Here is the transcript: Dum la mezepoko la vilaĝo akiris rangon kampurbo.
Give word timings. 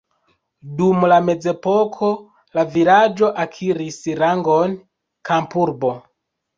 Dum 0.79 1.05
la 1.11 1.19
mezepoko 1.25 2.09
la 2.61 2.65
vilaĝo 2.79 3.31
akiris 3.47 4.03
rangon 4.25 4.79
kampurbo. 5.33 5.99